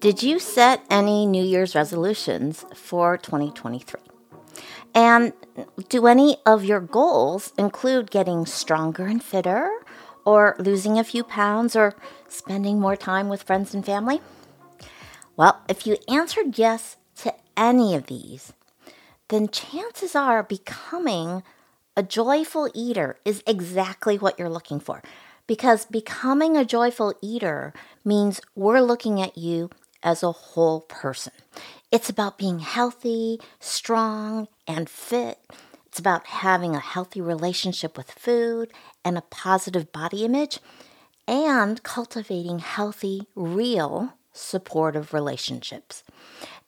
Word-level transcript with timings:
Did 0.00 0.22
you 0.22 0.38
set 0.38 0.84
any 0.88 1.26
New 1.26 1.44
Year's 1.44 1.74
resolutions 1.74 2.64
for 2.74 3.18
2023? 3.18 4.00
And 4.94 5.32
do 5.88 6.06
any 6.06 6.38
of 6.46 6.64
your 6.64 6.80
goals 6.80 7.52
include 7.58 8.10
getting 8.10 8.46
stronger 8.46 9.04
and 9.04 9.22
fitter, 9.22 9.70
or 10.24 10.56
losing 10.58 10.98
a 10.98 11.04
few 11.04 11.24
pounds, 11.24 11.76
or 11.76 11.94
spending 12.26 12.80
more 12.80 12.96
time 12.96 13.28
with 13.28 13.42
friends 13.42 13.74
and 13.74 13.84
family? 13.84 14.20
Well, 15.36 15.60
if 15.68 15.86
you 15.86 15.98
answered 16.08 16.58
yes 16.58 16.96
to 17.16 17.34
any 17.56 17.94
of 17.94 18.06
these, 18.06 18.54
then 19.28 19.48
chances 19.48 20.16
are 20.16 20.42
becoming 20.42 21.42
a 21.96 22.02
joyful 22.02 22.70
eater 22.74 23.18
is 23.24 23.42
exactly 23.46 24.16
what 24.16 24.38
you're 24.38 24.48
looking 24.48 24.80
for. 24.80 25.02
Because 25.46 25.84
becoming 25.86 26.56
a 26.56 26.64
joyful 26.64 27.14
eater 27.20 27.72
means 28.04 28.40
we're 28.54 28.80
looking 28.80 29.20
at 29.20 29.36
you 29.36 29.70
as 30.02 30.22
a 30.22 30.32
whole 30.32 30.82
person. 30.82 31.32
It's 31.90 32.08
about 32.08 32.38
being 32.38 32.60
healthy, 32.60 33.40
strong, 33.60 34.48
and 34.66 34.88
fit. 34.88 35.38
It's 35.86 35.98
about 35.98 36.26
having 36.26 36.74
a 36.74 36.80
healthy 36.80 37.20
relationship 37.20 37.96
with 37.96 38.10
food 38.10 38.72
and 39.04 39.18
a 39.18 39.22
positive 39.22 39.92
body 39.92 40.24
image, 40.24 40.58
and 41.28 41.82
cultivating 41.82 42.60
healthy, 42.60 43.26
real, 43.34 44.14
supportive 44.32 45.12
relationships. 45.12 46.02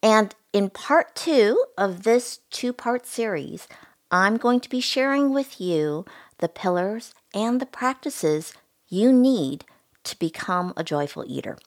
And 0.03 0.35
in 0.53 0.69
part 0.69 1.15
two 1.17 1.65
of 1.79 2.03
this 2.03 2.41
two 2.51 2.73
part 2.73 3.07
series, 3.07 3.67
I'm 4.11 4.37
going 4.37 4.61
to 4.61 4.69
be 4.69 4.81
sharing 4.81 5.33
with 5.33 5.61
you 5.61 6.05
the 6.39 6.49
pillars 6.49 7.15
and 7.33 7.61
the 7.61 7.67
practices 7.67 8.53
you 8.95 9.13
need 9.13 9.65
to 10.05 10.17
become 10.21 10.73
a 10.77 10.85
joyful 10.85 11.25
eater. 11.27 11.59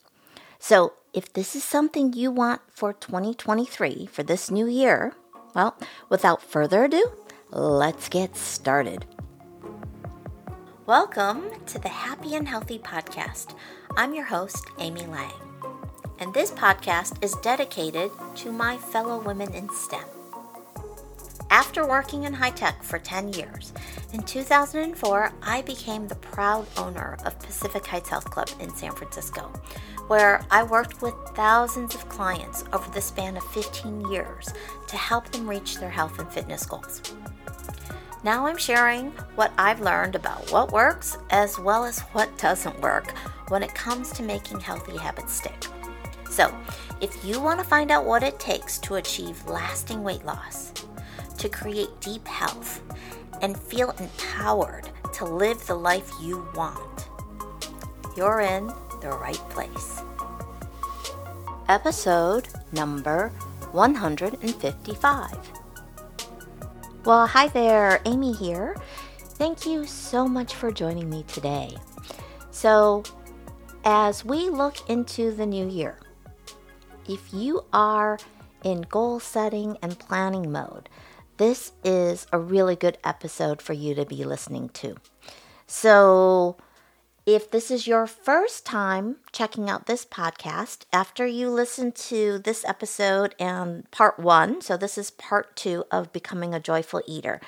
So, 0.60 0.94
if 1.14 1.34
this 1.34 1.58
is 1.58 1.64
something 1.64 2.14
you 2.14 2.32
want 2.32 2.62
for 2.70 2.94
2023, 2.94 4.06
for 4.06 4.24
this 4.24 4.50
new 4.50 4.66
year, 4.66 5.14
well, 5.54 5.76
without 6.08 6.42
further 6.42 6.86
ado, 6.86 7.12
let's 7.52 8.08
get 8.08 8.38
started. 8.38 9.06
Welcome 10.86 11.44
to 11.66 11.80
the 11.80 11.90
Happy 11.90 12.34
and 12.34 12.48
Healthy 12.48 12.80
Podcast. 12.80 13.56
I'm 13.98 14.14
your 14.14 14.26
host, 14.26 14.66
Amy 14.80 15.06
Lang, 15.06 15.34
and 16.20 16.34
this 16.34 16.52
podcast 16.52 17.22
is 17.22 17.36
dedicated 17.44 18.10
to 18.36 18.54
my 18.54 18.78
fellow 18.78 19.20
women 19.22 19.54
in 19.54 19.70
STEM. 19.70 20.17
After 21.50 21.88
working 21.88 22.26
in 22.26 22.34
high 22.34 22.52
tech 22.52 22.84
for 22.84 23.00
10 23.00 23.34
years, 23.34 23.72
in 24.12 24.22
2004, 24.24 25.32
I 25.42 25.62
became 25.62 26.08
the 26.08 26.16
proud 26.16 26.68
owner 26.78 27.18
of 27.26 27.40
Pacific 27.40 27.86
Heights 27.86 28.10
Health 28.10 28.30
Club 28.30 28.50
in 28.60 28.70
San 28.70 28.92
Francisco, 28.92 29.52
where 30.08 30.46
I 30.52 30.64
worked 30.64 31.02
with 31.02 31.14
thousands 31.36 31.96
of 31.96 32.10
clients 32.10 32.66
over 32.74 32.90
the 32.92 33.02
span 33.02 33.38
of 33.38 33.44
15 33.52 34.12
years 34.12 34.50
to 34.88 34.98
help 34.98 35.30
them 35.32 35.50
reach 35.50 35.78
their 35.78 35.90
health 35.90 36.20
and 36.20 36.30
fitness 36.30 36.66
goals. 36.66 37.16
Now 38.24 38.46
I'm 38.46 38.58
sharing 38.58 39.12
what 39.36 39.54
I've 39.58 39.80
learned 39.80 40.16
about 40.16 40.52
what 40.52 40.74
works 40.74 41.18
as 41.30 41.58
well 41.58 41.86
as 41.86 42.00
what 42.12 42.38
doesn't 42.38 42.82
work 42.82 43.18
when 43.48 43.64
it 43.64 43.74
comes 43.74 44.12
to 44.14 44.24
making 44.24 44.60
healthy 44.60 44.98
habits 44.98 45.34
stick. 45.34 45.66
So, 46.30 46.54
if 47.00 47.24
you 47.24 47.40
want 47.40 47.60
to 47.60 47.66
find 47.66 47.90
out 47.90 48.06
what 48.06 48.24
it 48.24 48.38
takes 48.38 48.80
to 48.80 48.96
achieve 48.96 49.46
lasting 49.48 50.04
weight 50.04 50.26
loss, 50.26 50.74
to 51.38 51.50
create 51.50 51.90
deep 52.02 52.28
health 52.28 52.82
and 53.42 53.58
feel 53.58 53.92
empowered 53.92 54.90
to 55.14 55.26
live 55.26 55.66
the 55.68 55.76
life 55.76 56.12
you 56.22 56.48
want, 56.56 57.08
you're 58.16 58.42
in 58.42 58.68
the 59.02 59.10
right 59.10 59.42
place. 59.50 60.02
Episode 61.70 62.48
number 62.72 63.30
155. 63.72 65.52
Well, 67.06 67.28
hi 67.28 67.48
there, 67.48 68.02
Amy 68.06 68.34
here. 68.34 68.76
Thank 69.18 69.66
you 69.66 69.86
so 69.86 70.28
much 70.28 70.56
for 70.56 70.72
joining 70.72 71.10
me 71.10 71.24
today. 71.28 71.78
So, 72.52 73.04
as 73.84 74.26
we 74.26 74.50
look 74.50 74.90
into 74.90 75.32
the 75.32 75.46
new 75.46 75.70
year, 75.70 76.00
if 77.08 77.34
you 77.34 77.64
are 77.72 78.20
in 78.64 78.82
goal 78.82 79.20
setting 79.20 79.78
and 79.82 79.98
planning 80.00 80.52
mode, 80.52 80.90
this 81.38 81.72
is 81.84 82.28
a 82.32 82.40
really 82.40 82.76
good 82.76 82.98
episode 83.04 83.62
for 83.62 83.74
you 83.74 83.96
to 83.96 84.06
be 84.06 84.24
listening 84.24 84.70
to. 84.70 84.96
So, 85.66 86.58
if 87.26 87.52
this 87.52 87.70
is 87.70 87.88
your 87.88 88.08
first 88.08 88.66
time 88.66 89.18
checking 89.34 89.70
out 89.70 89.86
this 89.86 90.06
podcast, 90.06 90.86
after 90.94 91.28
you 91.28 91.50
listen 91.50 91.92
to 91.92 92.40
this 92.40 92.64
episode 92.64 93.36
and 93.38 93.90
part 93.92 94.18
one, 94.18 94.62
so 94.62 94.78
this 94.78 94.98
is 94.98 95.12
part 95.12 95.56
two 95.58 95.84
of 95.92 96.14
Becoming 96.14 96.54
a 96.54 96.60
Joyful 96.60 97.02
Eater. 97.06 97.42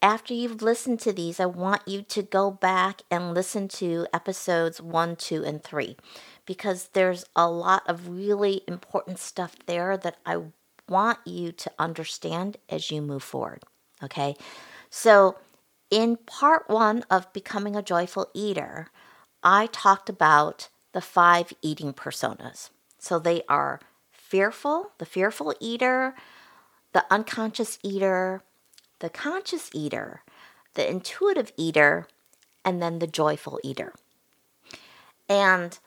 After 0.00 0.32
you've 0.32 0.62
listened 0.62 1.00
to 1.00 1.12
these, 1.12 1.40
I 1.40 1.46
want 1.46 1.82
you 1.88 2.02
to 2.02 2.22
go 2.22 2.52
back 2.52 3.02
and 3.10 3.34
listen 3.34 3.66
to 3.68 4.06
episodes 4.14 4.80
one, 4.80 5.16
two, 5.16 5.44
and 5.44 5.62
three 5.62 5.96
because 6.46 6.90
there's 6.92 7.24
a 7.34 7.50
lot 7.50 7.82
of 7.88 8.08
really 8.08 8.62
important 8.68 9.18
stuff 9.18 9.56
there 9.66 9.96
that 9.96 10.18
I 10.24 10.42
want 10.88 11.18
you 11.24 11.52
to 11.52 11.72
understand 11.78 12.56
as 12.68 12.90
you 12.90 13.02
move 13.02 13.22
forward. 13.22 13.62
Okay. 14.02 14.36
So, 14.90 15.36
in 15.90 16.16
part 16.16 16.68
one 16.68 17.04
of 17.10 17.32
Becoming 17.32 17.74
a 17.76 17.82
Joyful 17.82 18.28
Eater, 18.34 18.88
I 19.42 19.66
talked 19.66 20.08
about 20.08 20.68
the 20.92 21.00
five 21.00 21.52
eating 21.62 21.92
personas. 21.92 22.70
So, 22.98 23.18
they 23.18 23.42
are 23.48 23.80
fearful, 24.10 24.92
the 24.98 25.06
fearful 25.06 25.54
eater, 25.60 26.14
the 26.92 27.04
unconscious 27.10 27.78
eater, 27.82 28.42
the 29.00 29.10
conscious 29.10 29.70
eater, 29.72 30.22
the 30.74 30.88
intuitive 30.88 31.52
eater, 31.56 32.06
and 32.64 32.82
then 32.82 32.98
the 32.98 33.06
joyful 33.06 33.60
eater. 33.62 33.94
And 35.28 35.78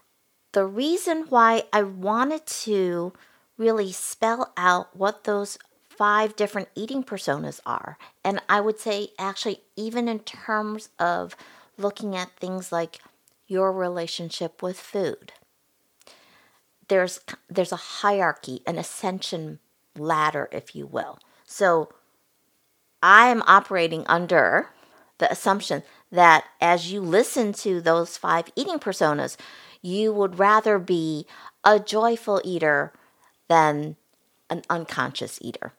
the 0.53 0.66
reason 0.66 1.25
why 1.29 1.63
I 1.72 1.83
wanted 1.83 2.45
to 2.45 3.13
really 3.62 3.92
spell 3.92 4.52
out 4.58 4.98
what 4.98 5.24
those 5.24 5.60
five 5.88 6.36
different 6.36 6.68
eating 6.74 7.04
personas 7.04 7.60
are. 7.64 7.98
And 8.26 8.42
I 8.50 8.60
would 8.60 8.80
say, 8.80 9.10
actually, 9.20 9.62
even 9.76 10.08
in 10.08 10.20
terms 10.20 10.90
of 10.98 11.36
looking 11.78 12.16
at 12.16 12.36
things 12.38 12.72
like 12.72 13.00
your 13.48 13.72
relationship 13.72 14.64
with 14.64 14.80
food, 14.80 15.34
there's, 16.88 17.20
there's 17.50 17.72
a 17.72 18.02
hierarchy, 18.02 18.62
an 18.66 18.80
ascension 18.80 19.60
ladder, 19.96 20.50
if 20.52 20.76
you 20.76 20.88
will. 20.88 21.20
So 21.46 21.90
I 23.04 23.28
am 23.28 23.44
operating 23.46 24.06
under 24.08 24.70
the 25.20 25.32
assumption 25.32 25.84
that 26.12 26.46
as 26.60 26.92
you 26.92 27.00
listen 27.00 27.54
to 27.54 27.80
those 27.80 28.18
five 28.18 28.46
eating 28.56 28.80
personas, 28.80 29.38
you 29.84 30.12
would 30.12 30.40
rather 30.40 30.80
be 30.80 31.28
a 31.64 31.80
joyful 31.80 32.42
eater 32.44 32.92
than 33.51 33.97
an 34.50 34.62
unconscious 34.69 35.38
eater. 35.41 35.73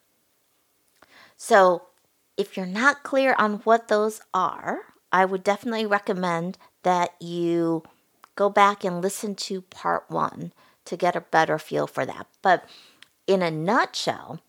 So, 1.38 1.86
if 2.36 2.54
you're 2.54 2.66
not 2.66 3.02
clear 3.02 3.34
on 3.38 3.60
what 3.64 3.88
those 3.88 4.20
are, 4.34 4.80
I 5.10 5.24
would 5.24 5.42
definitely 5.42 5.86
recommend 5.86 6.58
that 6.82 7.14
you 7.18 7.82
go 8.36 8.50
back 8.50 8.84
and 8.84 9.00
listen 9.00 9.34
to 9.46 9.62
part 9.62 10.04
one 10.10 10.52
to 10.84 10.98
get 10.98 11.16
a 11.16 11.22
better 11.22 11.58
feel 11.58 11.86
for 11.86 12.04
that. 12.04 12.26
But 12.42 12.68
in 13.26 13.40
a 13.40 13.50
nutshell, 13.50 14.40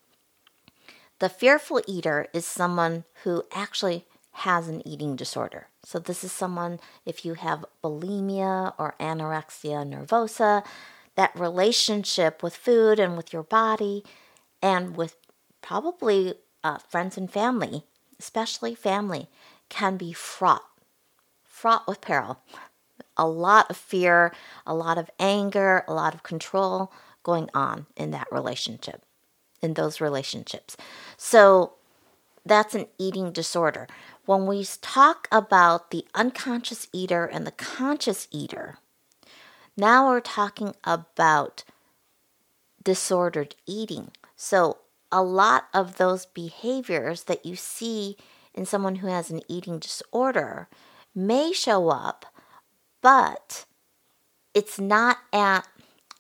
the 1.19 1.29
fearful 1.29 1.81
eater 1.88 2.28
is 2.34 2.45
someone 2.45 3.05
who 3.23 3.44
actually 3.53 4.03
has 4.47 4.67
an 4.67 4.85
eating 4.85 5.16
disorder. 5.16 5.67
So, 5.85 5.97
this 5.97 6.25
is 6.25 6.34
someone, 6.34 6.81
if 7.05 7.23
you 7.23 7.35
have 7.35 7.63
bulimia 7.81 8.73
or 8.78 8.95
anorexia 9.00 9.88
nervosa, 9.88 10.66
that 11.16 11.38
relationship 11.38 12.41
with 12.41 12.55
food 12.55 12.99
and 12.99 13.16
with 13.16 13.34
your 13.34 13.43
body 13.43 14.03
and 14.61 14.96
with 14.96 15.16
probably 15.61 16.35
uh, 16.64 16.78
friends 16.78 17.17
and 17.17 17.32
family, 17.32 17.84
especially 18.20 18.73
family, 18.76 19.29
can 19.70 19.97
be 19.97 20.14
fraught, 20.14 20.66
fraught 21.43 21.88
with 21.88 22.02
peril. 22.02 22.40
A 23.17 23.28
lot 23.28 23.70
of 23.70 23.78
fear, 23.78 24.34
a 24.66 24.73
lot 24.73 24.97
of 24.97 25.09
anger, 25.20 25.84
a 25.88 25.93
lot 25.93 26.14
of 26.14 26.23
control 26.23 26.91
going 27.22 27.49
on 27.53 27.85
in 27.96 28.11
that 28.11 28.28
relationship, 28.32 29.03
in 29.61 29.76
those 29.76 30.02
relationships. 30.02 30.76
So 31.17 31.73
that's 32.46 32.76
an 32.76 32.88
eating 32.97 33.32
disorder. 33.32 33.88
When 34.26 34.46
we 34.46 34.66
talk 34.82 35.28
about 35.32 35.91
the 35.91 36.05
unconscious 36.14 36.88
eater 36.91 37.26
and 37.26 37.46
the 37.46 37.52
conscious 37.52 38.28
eater, 38.32 38.78
now 39.75 40.08
we're 40.08 40.20
talking 40.20 40.75
about 40.84 41.64
disordered 42.84 43.55
eating. 43.66 44.11
So, 44.35 44.78
a 45.11 45.22
lot 45.22 45.67
of 45.73 45.97
those 45.97 46.25
behaviors 46.25 47.23
that 47.25 47.46
you 47.46 47.55
see 47.55 48.17
in 48.53 48.66
someone 48.66 48.96
who 48.96 49.08
has 49.08 49.29
an 49.29 49.41
eating 49.47 49.79
disorder 49.79 50.67
may 51.14 51.52
show 51.52 51.90
up, 51.90 52.25
but 53.02 53.66
it's 54.53 54.79
not 54.79 55.17
at 55.31 55.67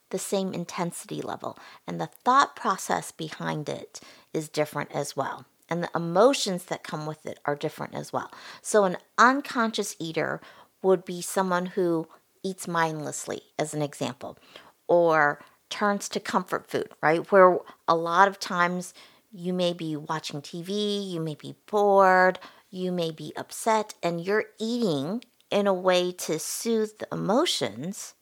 the 0.09 0.19
same 0.19 0.53
intensity 0.53 1.21
level, 1.21 1.57
and 1.87 1.99
the 1.99 2.09
thought 2.23 2.55
process 2.55 3.11
behind 3.11 3.67
it 3.67 3.99
is 4.31 4.47
different 4.47 4.91
as 4.91 5.15
well. 5.15 5.45
And 5.69 5.81
the 5.81 5.89
emotions 5.95 6.65
that 6.65 6.83
come 6.83 7.07
with 7.07 7.25
it 7.25 7.39
are 7.45 7.55
different 7.55 7.95
as 7.95 8.13
well. 8.13 8.31
So, 8.61 8.83
an 8.83 8.97
unconscious 9.17 9.95
eater 9.97 10.39
would 10.83 11.03
be 11.03 11.21
someone 11.21 11.67
who 11.67 12.07
eats 12.43 12.67
mindlessly, 12.67 13.41
as 13.57 13.73
an 13.73 13.81
example, 13.81 14.37
or 14.87 15.39
turns 15.69 16.07
to 16.09 16.19
comfort 16.19 16.69
food, 16.69 16.89
right? 17.01 17.31
Where 17.31 17.57
a 17.87 17.95
lot 17.95 18.27
of 18.27 18.39
times 18.39 18.93
you 19.31 19.53
may 19.53 19.73
be 19.73 19.95
watching 19.95 20.41
TV, 20.41 21.09
you 21.09 21.19
may 21.19 21.35
be 21.35 21.55
bored, 21.65 22.39
you 22.69 22.91
may 22.91 23.11
be 23.11 23.33
upset, 23.35 23.95
and 24.03 24.21
you're 24.21 24.45
eating 24.59 25.23
in 25.49 25.67
a 25.67 25.73
way 25.73 26.11
to 26.11 26.37
soothe 26.37 26.97
the 26.99 27.07
emotions, 27.11 28.13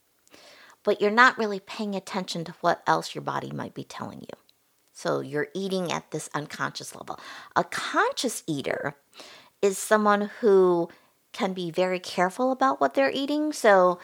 but 0.83 1.01
you're 1.01 1.11
not 1.11 1.37
really 1.37 1.59
paying 1.59 1.95
attention 1.95 2.43
to 2.45 2.55
what 2.61 2.81
else 2.87 3.13
your 3.13 3.21
body 3.21 3.51
might 3.51 3.73
be 3.73 3.83
telling 3.83 4.19
you. 4.19 4.37
So 4.93 5.19
you're 5.21 5.47
eating 5.53 5.91
at 5.91 6.11
this 6.11 6.29
unconscious 6.33 6.95
level. 6.95 7.19
A 7.55 7.63
conscious 7.63 8.43
eater 8.47 8.95
is 9.61 9.77
someone 9.77 10.29
who 10.39 10.89
can 11.31 11.53
be 11.53 11.71
very 11.71 11.99
careful 11.99 12.51
about 12.51 12.81
what 12.81 12.93
they're 12.93 13.11
eating. 13.11 13.53
So 13.53 13.99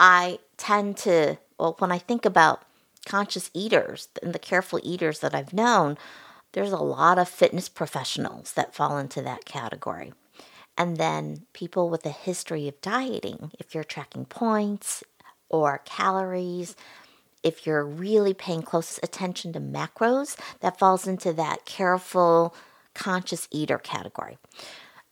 I 0.00 0.38
tend 0.56 0.96
to, 0.98 1.38
well, 1.58 1.76
when 1.78 1.92
I 1.92 1.98
think 1.98 2.24
about 2.24 2.62
conscious 3.06 3.50
eaters 3.54 4.08
and 4.22 4.32
the 4.32 4.38
careful 4.38 4.80
eaters 4.82 5.20
that 5.20 5.34
I've 5.34 5.52
known, 5.52 5.96
there's 6.52 6.72
a 6.72 6.76
lot 6.76 7.18
of 7.18 7.28
fitness 7.28 7.68
professionals 7.68 8.52
that 8.52 8.74
fall 8.74 8.98
into 8.98 9.22
that 9.22 9.44
category. 9.44 10.12
And 10.76 10.96
then 10.96 11.46
people 11.52 11.90
with 11.90 12.04
a 12.06 12.10
history 12.10 12.68
of 12.68 12.80
dieting, 12.80 13.52
if 13.58 13.74
you're 13.74 13.84
tracking 13.84 14.24
points 14.24 15.04
or 15.48 15.82
calories, 15.84 16.76
if 17.42 17.66
you're 17.66 17.84
really 17.84 18.34
paying 18.34 18.62
close 18.62 18.98
attention 19.02 19.52
to 19.52 19.60
macros, 19.60 20.36
that 20.60 20.78
falls 20.78 21.06
into 21.06 21.32
that 21.32 21.64
careful, 21.64 22.54
conscious 22.94 23.48
eater 23.50 23.78
category. 23.78 24.38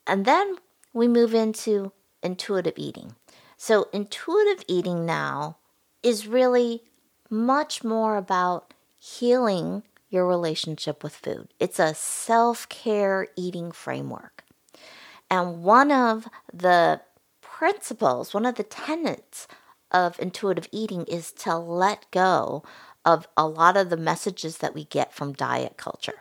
And 0.06 0.24
then 0.24 0.56
we 0.92 1.08
move 1.08 1.34
into 1.34 1.92
intuitive 2.22 2.74
eating. 2.76 3.14
So, 3.56 3.88
intuitive 3.92 4.64
eating 4.68 5.04
now 5.04 5.58
is 6.02 6.26
really 6.26 6.82
much 7.28 7.84
more 7.84 8.16
about 8.16 8.74
healing 8.98 9.82
your 10.08 10.26
relationship 10.26 11.02
with 11.02 11.14
food. 11.14 11.48
It's 11.58 11.78
a 11.78 11.94
self 11.94 12.68
care 12.68 13.28
eating 13.36 13.70
framework. 13.70 14.44
And 15.30 15.62
one 15.62 15.92
of 15.92 16.26
the 16.52 17.00
principles, 17.40 18.34
one 18.34 18.46
of 18.46 18.56
the 18.56 18.64
tenets 18.64 19.46
of 19.90 20.18
intuitive 20.18 20.68
eating 20.72 21.04
is 21.04 21.30
to 21.32 21.56
let 21.56 22.10
go 22.10 22.62
of 23.04 23.28
a 23.36 23.46
lot 23.46 23.76
of 23.76 23.90
the 23.90 23.96
messages 23.96 24.58
that 24.58 24.74
we 24.74 24.84
get 24.84 25.12
from 25.12 25.32
diet 25.32 25.76
culture, 25.76 26.20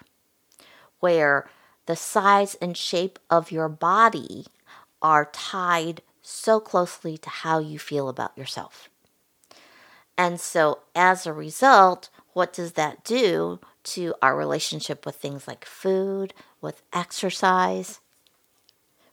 where 1.00 1.50
the 1.88 1.96
size 1.96 2.56
and 2.62 2.78
shape 2.78 3.18
of 3.30 3.52
your 3.52 3.68
body 3.68 4.46
are 5.02 5.30
tied 5.32 6.02
so 6.22 6.60
closely 6.60 7.18
to 7.18 7.30
how 7.30 7.60
you 7.60 7.80
feel 7.80 8.10
about 8.10 8.38
yourself. 8.38 8.90
And 10.18 10.40
so, 10.40 10.80
as 10.96 11.26
a 11.26 11.34
result, 11.34 12.10
what 12.34 12.54
does 12.54 12.74
that 12.74 13.04
do 13.04 13.60
to 13.84 14.14
our 14.22 14.36
relationship 14.36 15.06
with 15.06 15.16
things 15.16 15.48
like 15.48 15.66
food, 15.66 16.34
with 16.62 16.82
exercise, 16.94 18.00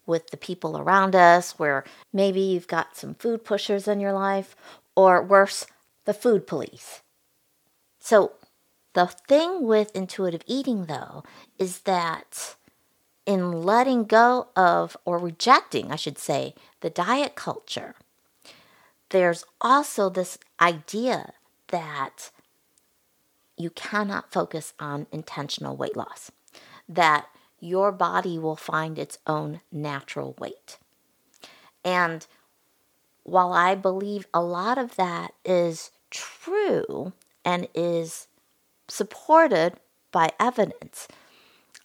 with 0.04 0.30
the 0.30 0.36
people 0.36 0.76
around 0.76 1.14
us, 1.14 1.58
where 1.58 1.84
maybe 2.12 2.40
you've 2.40 2.66
got 2.68 2.96
some 2.96 3.14
food 3.14 3.44
pushers 3.44 3.88
in 3.88 4.00
your 4.00 4.12
life, 4.12 4.56
or 4.94 5.22
worse, 5.22 5.66
the 6.04 6.14
food 6.14 6.46
police? 6.46 7.02
So, 7.98 8.32
the 8.94 9.06
thing 9.06 9.62
with 9.62 9.94
intuitive 9.94 10.42
eating, 10.46 10.86
though, 10.86 11.22
is 11.58 11.80
that 11.80 12.56
in 13.26 13.50
letting 13.64 14.04
go 14.04 14.48
of, 14.56 14.96
or 15.04 15.18
rejecting, 15.18 15.90
I 15.90 15.96
should 15.96 16.18
say, 16.18 16.54
the 16.80 16.90
diet 16.90 17.34
culture, 17.34 17.96
there's 19.10 19.44
also 19.60 20.08
this 20.08 20.38
idea 20.60 21.32
that 21.68 22.30
you 23.56 23.70
cannot 23.70 24.32
focus 24.32 24.72
on 24.78 25.06
intentional 25.10 25.76
weight 25.76 25.96
loss, 25.96 26.30
that 26.88 27.26
your 27.58 27.90
body 27.90 28.38
will 28.38 28.56
find 28.56 28.98
its 28.98 29.18
own 29.26 29.60
natural 29.72 30.36
weight. 30.38 30.78
And 31.84 32.26
while 33.22 33.52
I 33.52 33.74
believe 33.74 34.26
a 34.32 34.42
lot 34.42 34.78
of 34.78 34.96
that 34.96 35.32
is 35.44 35.90
true 36.10 37.12
and 37.44 37.66
is 37.74 38.28
supported 38.88 39.74
by 40.12 40.30
evidence, 40.38 41.08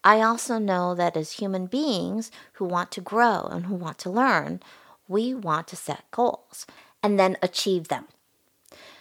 I 0.03 0.21
also 0.21 0.57
know 0.57 0.95
that 0.95 1.15
as 1.15 1.33
human 1.33 1.68
beings 1.68 2.31
who 2.53 2.65
want 2.65 2.92
to 2.92 3.01
grow 3.01 3.48
and 3.51 3.65
who 3.65 3.75
want 3.75 3.98
to 4.00 4.09
learn, 4.09 4.62
we 5.07 5.33
want 5.33 5.68
to 5.69 5.75
set 5.75 6.09
goals 6.12 6.65
and 7.03 7.19
then 7.19 7.38
achieve 7.42 7.88
them. 7.88 8.07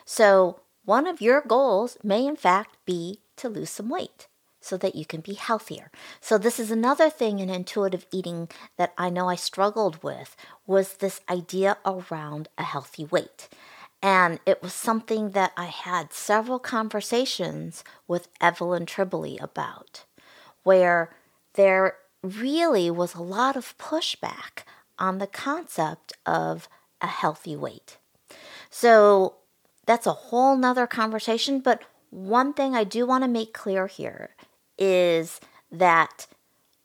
So, 0.05 0.61
one 0.85 1.07
of 1.07 1.21
your 1.21 1.41
goals 1.41 1.97
may, 2.03 2.27
in 2.27 2.37
fact, 2.37 2.77
be 2.85 3.21
to 3.37 3.49
lose 3.49 3.71
some 3.71 3.89
weight 3.89 4.27
so 4.61 4.77
that 4.77 4.95
you 4.95 5.05
can 5.05 5.21
be 5.21 5.35
healthier. 5.35 5.91
So 6.21 6.37
this 6.37 6.61
is 6.61 6.71
another 6.71 7.09
thing 7.11 7.39
in 7.39 7.49
intuitive 7.49 8.07
eating 8.13 8.49
that 8.77 8.93
I 8.99 9.11
know 9.11 9.29
I 9.29 9.37
struggled 9.37 10.03
with 10.03 10.37
was 10.67 10.95
this 10.95 11.21
idea 11.29 11.79
around 11.85 12.49
a 12.59 12.65
healthy 12.65 13.05
weight. 13.05 13.49
And 14.03 14.41
it 14.47 14.63
was 14.63 14.73
something 14.73 15.31
that 15.31 15.53
I 15.57 15.67
had 15.67 16.13
several 16.13 16.59
conversations 16.59 17.85
with 18.09 18.29
Evelyn 18.41 18.87
Tribole 18.87 19.43
about, 19.43 20.05
where 20.63 21.11
there 21.55 21.97
really 22.23 22.91
was 22.91 23.15
a 23.15 23.23
lot 23.23 23.57
of 23.57 23.77
pushback 23.79 24.65
on 24.99 25.19
the 25.19 25.27
concept 25.27 26.13
of 26.27 26.69
a 27.01 27.07
healthy 27.07 27.57
weight. 27.57 27.99
So 28.69 29.37
that's 29.87 30.07
a 30.07 30.13
whole 30.13 30.57
nother 30.57 30.87
conversation. 30.87 31.61
But 31.61 31.83
one 32.11 32.53
thing 32.53 32.75
I 32.75 32.85
do 32.85 33.07
want 33.07 33.25
to 33.25 33.29
make 33.29 33.53
clear 33.55 33.87
here 33.87 34.31
is 34.79 35.41
that 35.73 36.27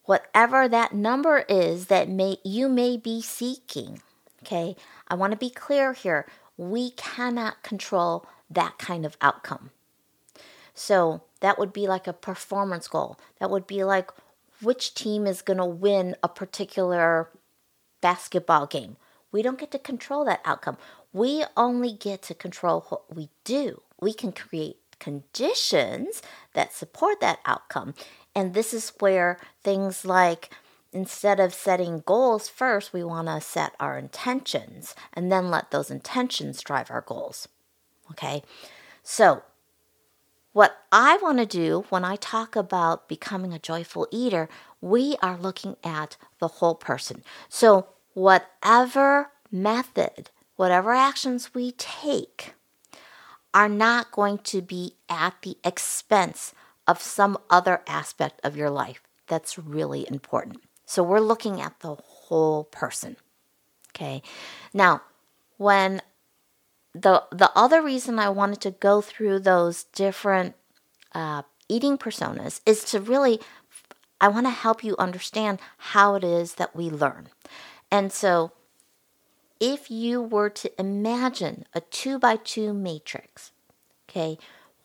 whatever 0.03 0.67
that 0.67 0.93
number 0.93 1.45
is 1.49 1.87
that 1.87 2.09
may 2.09 2.37
you 2.43 2.69
may 2.69 2.97
be 2.97 3.21
seeking, 3.21 4.01
okay, 4.43 4.75
I 5.07 5.15
want 5.15 5.31
to 5.31 5.37
be 5.37 5.49
clear 5.49 5.93
here. 5.93 6.25
We 6.57 6.91
cannot 6.91 7.63
control 7.63 8.25
that 8.49 8.77
kind 8.77 9.05
of 9.05 9.17
outcome. 9.21 9.71
So 10.75 11.23
that 11.39 11.57
would 11.57 11.73
be 11.73 11.87
like 11.87 12.05
a 12.05 12.13
performance 12.13 12.87
goal. 12.87 13.17
That 13.39 13.49
would 13.49 13.65
be 13.65 13.83
like 13.83 14.11
which 14.61 14.93
team 14.93 15.25
is 15.25 15.41
going 15.41 15.57
to 15.57 15.65
win 15.65 16.15
a 16.21 16.29
particular 16.29 17.29
basketball 18.01 18.67
game. 18.67 18.97
We 19.31 19.41
don't 19.41 19.59
get 19.59 19.71
to 19.71 19.79
control 19.79 20.25
that 20.25 20.41
outcome. 20.45 20.77
We 21.11 21.43
only 21.57 21.93
get 21.93 22.21
to 22.23 22.33
control 22.35 22.85
what 22.89 23.15
we 23.15 23.29
do. 23.43 23.81
We 23.99 24.13
can 24.13 24.31
create 24.31 24.77
conditions 24.99 26.21
that 26.53 26.73
support 26.73 27.19
that 27.21 27.39
outcome. 27.45 27.93
And 28.35 28.53
this 28.53 28.73
is 28.73 28.93
where 28.99 29.39
things 29.63 30.05
like 30.05 30.49
instead 30.91 31.39
of 31.39 31.53
setting 31.53 32.03
goals 32.05 32.47
first, 32.47 32.93
we 32.93 33.03
want 33.03 33.27
to 33.27 33.41
set 33.41 33.73
our 33.79 33.97
intentions 33.97 34.95
and 35.13 35.31
then 35.31 35.49
let 35.49 35.71
those 35.71 35.91
intentions 35.91 36.61
drive 36.61 36.89
our 36.89 37.01
goals. 37.01 37.47
Okay? 38.11 38.43
So, 39.03 39.43
what 40.55 40.77
I 40.89 41.17
want 41.17 41.39
to 41.39 41.45
do 41.45 41.83
when 41.89 42.05
I 42.05 42.15
talk 42.15 42.55
about 42.55 43.09
becoming 43.09 43.51
a 43.51 43.59
joyful 43.59 44.07
eater, 44.09 44.47
we 44.79 45.17
are 45.21 45.35
looking 45.35 45.75
at 45.83 46.15
the 46.39 46.47
whole 46.47 46.75
person. 46.75 47.23
So, 47.49 47.87
whatever 48.13 49.31
method, 49.51 50.29
whatever 50.55 50.93
actions 50.93 51.53
we 51.53 51.73
take, 51.73 52.53
are 53.53 53.67
not 53.67 54.13
going 54.13 54.37
to 54.45 54.61
be 54.61 54.93
at 55.09 55.33
the 55.41 55.57
expense 55.65 56.53
of 56.87 57.01
some 57.01 57.37
other 57.49 57.81
aspect 57.85 58.39
of 58.41 58.55
your 58.55 58.69
life 58.69 59.01
that's 59.27 59.59
really 59.59 60.07
important. 60.09 60.61
So 60.85 61.03
we're 61.03 61.19
looking 61.19 61.59
at 61.59 61.81
the 61.81 61.95
whole 61.95 62.63
person. 62.63 63.17
Okay. 63.89 64.21
Now, 64.73 65.01
when 65.57 66.01
the 66.95 67.23
the 67.31 67.51
other 67.55 67.81
reason 67.81 68.17
I 68.17 68.29
wanted 68.29 68.61
to 68.61 68.71
go 68.71 69.01
through 69.01 69.39
those 69.39 69.83
different 69.83 70.55
uh, 71.13 71.43
eating 71.67 71.97
personas 71.97 72.61
is 72.65 72.85
to 72.85 73.01
really 73.01 73.41
I 74.21 74.29
want 74.29 74.45
to 74.45 74.51
help 74.51 74.83
you 74.83 74.95
understand 74.97 75.59
how 75.77 76.15
it 76.15 76.23
is 76.23 76.55
that 76.55 76.75
we 76.75 76.89
learn. 76.89 77.27
And 77.91 78.13
so, 78.13 78.53
if 79.59 79.91
you 79.91 80.21
were 80.21 80.49
to 80.49 80.79
imagine 80.79 81.65
a 81.73 81.81
two 81.81 82.17
by 82.17 82.37
two 82.37 82.73
matrix, 82.73 83.51
okay, 84.09 84.37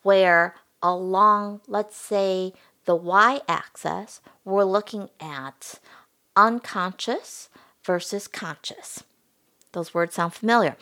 where 0.03 0.57
along, 0.83 1.61
let's 1.69 1.97
say, 1.97 2.53
the 2.87 2.97
y 2.97 3.41
axis, 3.49 4.21
we're 4.45 4.65
looking 4.65 5.11
at 5.21 5.79
unconscious 6.35 7.49
versus 7.85 8.27
conscious. 8.27 9.05
Those 9.73 9.95
words 9.95 10.15
sound 10.15 10.35
familiar. 10.35 10.77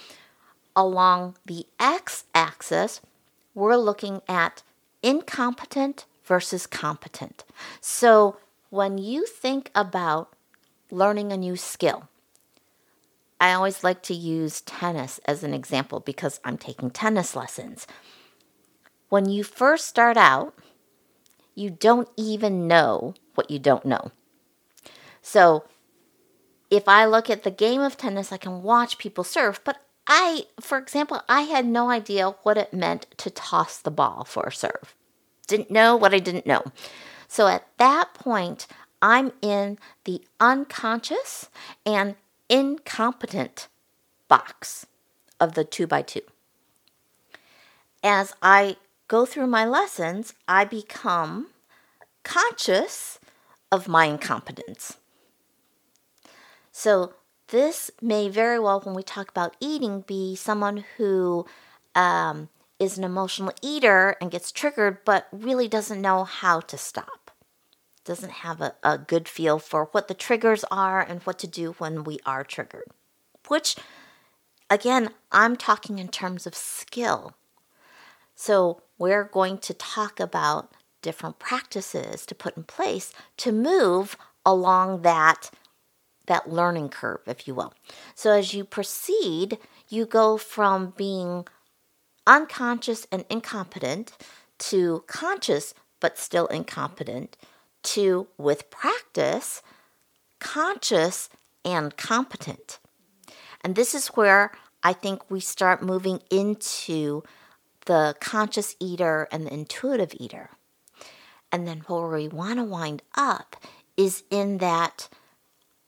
Along 0.79 1.35
the 1.45 1.67
x 1.81 2.23
axis, 2.37 3.01
we're 3.53 3.75
looking 3.75 4.23
at 4.29 4.63
incompetent 5.03 6.07
versus 6.23 6.69
competent. 6.69 7.45
So 7.81 8.37
when 8.71 8.97
you 8.97 9.27
think 9.27 9.73
about 9.75 10.37
learning 10.93 11.33
a 11.33 11.37
new 11.37 11.57
skill, 11.57 12.09
I 13.41 13.55
always 13.55 13.83
like 13.83 14.03
to 14.03 14.15
use 14.15 14.61
tennis 14.61 15.19
as 15.25 15.43
an 15.43 15.53
example 15.53 15.99
because 15.99 16.39
I'm 16.45 16.57
taking 16.57 16.91
tennis 16.93 17.35
lessons. 17.35 17.89
When 19.09 19.29
you 19.29 19.43
first 19.43 19.89
start 19.89 20.17
out, 20.17 20.55
you 21.57 21.71
don't 21.71 22.09
even 22.17 22.69
know 22.69 23.15
what 23.35 23.51
you 23.51 23.59
don't 23.59 23.85
know. 23.85 24.13
So, 25.23 25.65
if 26.71 26.87
I 26.87 27.05
look 27.05 27.29
at 27.29 27.43
the 27.43 27.51
game 27.51 27.81
of 27.81 27.97
tennis, 27.97 28.31
I 28.31 28.37
can 28.37 28.63
watch 28.63 28.99
people 28.99 29.25
serve, 29.25 29.59
but 29.65 29.83
I, 30.09 30.47
for 30.59 30.79
example, 30.79 31.23
I 31.29 31.43
had 31.43 31.67
no 31.67 31.91
idea 31.91 32.31
what 32.43 32.57
it 32.57 32.73
meant 32.73 33.07
to 33.19 33.31
toss 33.31 33.79
the 33.79 33.91
ball 33.91 34.25
for 34.25 34.45
a 34.45 34.53
serve. 34.53 34.95
Didn't 35.47 35.71
know 35.71 35.95
what 35.97 36.15
I 36.15 36.19
didn't 36.19 36.47
know. 36.47 36.65
So 37.29 37.47
at 37.47 37.69
that 37.77 38.15
point, 38.15 38.67
I'm 39.03 39.33
in 39.43 39.79
the 40.05 40.23
unconscious 40.41 41.51
and 41.85 42.17
incompetent 42.49 43.69
box 44.29 44.87
of 45.39 45.55
the 45.55 45.65
two 45.65 45.87
by 45.87 46.03
two. 46.03 46.23
As 48.03 48.35
I 48.43 48.77
go 49.09 49.27
through 49.27 49.47
my 49.47 49.67
lessons, 49.67 50.35
I 50.49 50.65
become 50.65 51.49
conscious 52.23 53.19
of 53.71 53.89
my 53.89 54.07
incompetence. 54.07 54.97
So, 56.73 57.15
this 57.49 57.91
may 58.01 58.29
very 58.29 58.59
well, 58.59 58.81
when 58.81 58.95
we 58.95 59.03
talk 59.03 59.31
about 59.31 59.57
eating, 59.61 60.03
be 60.03 60.37
someone 60.37 60.85
who 60.97 61.47
um, 61.95 62.49
is 62.79 62.97
an 62.99 63.05
emotional 63.05 63.53
eater 63.63 64.17
and 64.21 64.31
gets 64.31 64.53
triggered, 64.53 64.99
but 65.05 65.29
really 65.33 65.69
doesn't 65.69 66.01
know 66.01 66.25
how 66.25 66.61
to 66.61 66.79
stop. 66.79 67.31
Doesn't 68.05 68.31
have 68.31 68.61
a, 68.61 68.75
a 68.83 68.99
good 68.99 69.29
feel 69.29 69.59
for 69.59 69.87
what 69.93 70.09
the 70.09 70.15
triggers 70.15 70.65
are 70.71 71.01
and 71.01 71.23
what 71.23 71.39
to 71.41 71.47
do 71.47 71.75
when 71.79 72.05
we 72.05 72.19
are 72.25 72.45
triggered. 72.45 72.89
Which, 73.49 73.77
again, 74.71 75.11
I'm 75.33 75.57
talking 75.57 75.99
in 75.99 76.09
terms 76.09 76.47
of 76.47 76.55
skill. 76.55 77.35
So, 78.35 78.83
we're 78.99 79.25
going 79.25 79.59
to 79.59 79.75
talk 79.75 80.21
about 80.21 80.73
different 81.03 81.39
practices 81.39 82.27
to 82.27 82.35
put 82.35 82.57
in 82.57 82.65
place 82.65 83.13
to 83.39 83.53
move 83.53 84.17
along 84.45 85.03
that 85.03 85.51
that 86.29 86.51
learning 86.51 86.89
curve 86.89 87.21
if 87.27 87.47
you 87.47 87.55
will. 87.55 87.75
So 88.15 88.33
as 88.33 88.55
you 88.55 88.65
proceed 88.65 89.59
you 89.89 90.07
go 90.07 90.37
from 90.37 90.95
being 90.97 91.47
unconscious 92.27 93.07
and 93.11 93.25
incompetent 93.29 94.13
to 94.59 95.05
conscious 95.07 95.75
but 96.01 96.19
still 96.19 96.47
incompetent 96.47 97.37
to 97.83 98.29
with 98.39 98.71
practice 98.71 99.63
conscious 100.39 101.29
and 101.65 101.97
competent. 101.97 102.79
And 103.63 103.75
this 103.75 103.95
is 103.95 104.09
where 104.09 104.53
i 104.85 104.93
think 104.93 105.29
we 105.29 105.41
start 105.41 105.83
moving 105.83 106.21
into 106.31 107.23
the 107.89 108.15
conscious 108.21 108.77
eater 108.79 109.27
and 109.33 109.47
the 109.47 109.53
intuitive 109.53 110.15
eater. 110.19 110.51
And 111.51 111.67
then 111.67 111.81
where 111.87 112.07
we 112.07 112.29
want 112.29 112.59
to 112.59 112.65
wind 112.65 113.03
up 113.17 113.57
is 113.97 114.23
in 114.31 114.59
that 114.59 115.09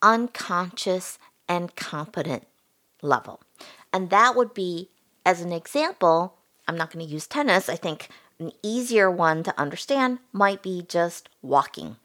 unconscious 0.03 1.19
and 1.49 1.75
competent 1.77 2.47
level. 3.03 3.41
And 3.93 4.11
that 4.11 4.37
would 4.37 4.55
be, 4.55 4.89
as 5.25 5.41
an 5.41 5.53
example, 5.53 6.37
I'm 6.69 6.77
not 6.77 6.93
going 6.93 7.05
to 7.05 7.13
use 7.13 7.27
tennis. 7.27 7.69
I 7.69 7.77
think 7.77 8.09
an 8.39 8.53
easier 8.63 9.11
one 9.11 9.43
to 9.43 9.61
understand 9.61 10.19
might 10.33 10.63
be 10.63 10.85
just 10.87 11.29
walking. 11.43 11.97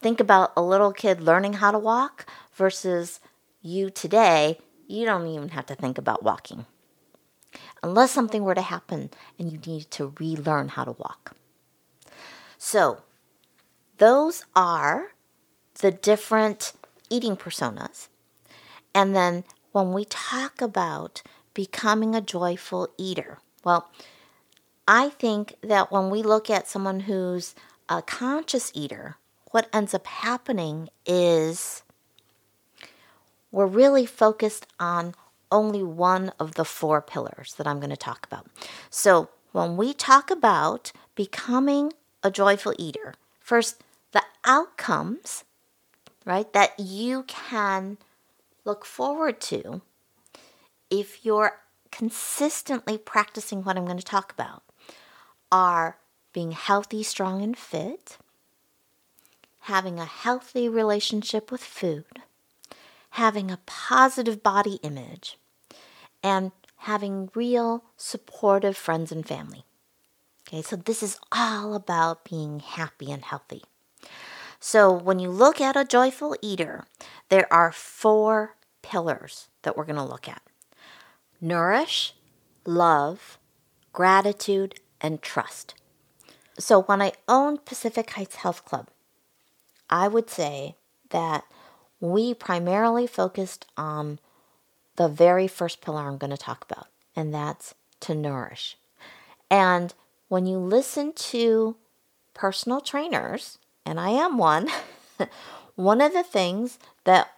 Think 0.00 0.20
about 0.20 0.52
a 0.56 0.62
little 0.62 0.92
kid 0.92 1.20
learning 1.20 1.54
how 1.54 1.70
to 1.70 1.78
walk 1.78 2.26
versus 2.54 3.20
you 3.62 3.90
today. 3.90 4.58
You 4.86 5.04
don't 5.04 5.26
even 5.26 5.50
have 5.50 5.66
to 5.66 5.74
think 5.74 5.98
about 5.98 6.22
walking. 6.22 6.66
Unless 7.82 8.10
something 8.10 8.42
were 8.42 8.54
to 8.54 8.62
happen 8.62 9.10
and 9.38 9.52
you 9.52 9.58
need 9.58 9.90
to 9.92 10.14
relearn 10.18 10.68
how 10.68 10.84
to 10.84 10.92
walk. 10.92 11.36
So, 12.56 13.02
those 13.98 14.44
are 14.56 15.12
the 15.80 15.90
different 15.90 16.72
eating 17.10 17.36
personas. 17.36 18.08
And 18.94 19.14
then 19.14 19.44
when 19.72 19.92
we 19.92 20.04
talk 20.04 20.60
about 20.60 21.22
becoming 21.54 22.14
a 22.14 22.20
joyful 22.20 22.88
eater, 22.96 23.38
well, 23.64 23.90
I 24.86 25.10
think 25.10 25.56
that 25.62 25.92
when 25.92 26.10
we 26.10 26.22
look 26.22 26.48
at 26.48 26.68
someone 26.68 27.00
who's 27.00 27.54
a 27.88 28.02
conscious 28.02 28.72
eater, 28.74 29.16
what 29.50 29.68
ends 29.72 29.94
up 29.94 30.06
happening 30.06 30.88
is 31.06 31.82
we're 33.50 33.66
really 33.66 34.06
focused 34.06 34.66
on 34.78 35.14
only 35.50 35.82
one 35.82 36.32
of 36.38 36.54
the 36.54 36.64
four 36.64 37.00
pillars 37.00 37.54
that 37.54 37.66
I'm 37.66 37.78
going 37.78 37.90
to 37.90 37.96
talk 37.96 38.26
about. 38.26 38.46
So, 38.90 39.28
when 39.52 39.76
we 39.78 39.94
talk 39.94 40.30
about 40.30 40.92
becoming 41.14 41.94
a 42.22 42.30
joyful 42.30 42.74
eater, 42.78 43.14
first, 43.40 43.82
the 44.12 44.22
outcomes, 44.44 45.44
right, 46.28 46.52
that 46.52 46.78
you 46.78 47.24
can 47.24 47.96
look 48.64 48.84
forward 48.84 49.40
to 49.40 49.80
if 50.90 51.24
you're 51.24 51.60
consistently 51.90 52.98
practicing 52.98 53.64
what 53.64 53.78
I'm 53.78 53.86
going 53.86 53.96
to 53.96 54.04
talk 54.04 54.30
about 54.30 54.62
are 55.50 55.96
being 56.34 56.52
healthy, 56.52 57.02
strong, 57.02 57.42
and 57.42 57.56
fit, 57.56 58.18
having 59.60 59.98
a 59.98 60.04
healthy 60.04 60.68
relationship 60.68 61.50
with 61.50 61.64
food, 61.64 62.22
having 63.10 63.50
a 63.50 63.60
positive 63.64 64.42
body 64.42 64.78
image, 64.82 65.38
and 66.22 66.52
having 66.82 67.30
real 67.34 67.84
supportive 67.96 68.76
friends 68.76 69.10
and 69.10 69.26
family. 69.26 69.64
Okay, 70.46 70.60
so 70.60 70.76
this 70.76 71.02
is 71.02 71.18
all 71.32 71.74
about 71.74 72.24
being 72.24 72.60
happy 72.60 73.10
and 73.10 73.24
healthy. 73.24 73.62
So 74.60 74.92
when 74.92 75.18
you 75.18 75.30
look 75.30 75.60
at 75.60 75.76
a 75.76 75.84
joyful 75.84 76.36
eater, 76.42 76.84
there 77.28 77.52
are 77.52 77.72
four 77.72 78.56
pillars 78.82 79.48
that 79.62 79.76
we're 79.76 79.84
going 79.84 79.96
to 79.96 80.02
look 80.02 80.28
at 80.28 80.42
nourish, 81.40 82.14
love, 82.66 83.38
gratitude, 83.92 84.74
and 85.00 85.22
trust. 85.22 85.74
So 86.58 86.82
when 86.82 87.00
I 87.00 87.12
owned 87.28 87.64
Pacific 87.64 88.10
Heights 88.10 88.36
Health 88.36 88.64
Club, 88.64 88.88
I 89.88 90.08
would 90.08 90.28
say 90.28 90.74
that 91.10 91.44
we 92.00 92.34
primarily 92.34 93.06
focused 93.06 93.66
on 93.76 94.18
the 94.96 95.08
very 95.08 95.46
first 95.46 95.80
pillar 95.80 96.08
I'm 96.08 96.18
going 96.18 96.30
to 96.30 96.36
talk 96.36 96.66
about, 96.68 96.88
and 97.14 97.32
that's 97.32 97.74
to 98.00 98.14
nourish. 98.14 98.76
And 99.50 99.94
when 100.28 100.46
you 100.46 100.58
listen 100.58 101.12
to 101.12 101.76
personal 102.34 102.80
trainers, 102.80 103.58
and 103.88 103.98
I 103.98 104.10
am 104.10 104.36
one, 104.36 104.68
one 105.74 106.02
of 106.02 106.12
the 106.12 106.22
things 106.22 106.78
that 107.04 107.30